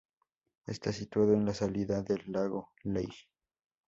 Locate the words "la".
1.45-1.53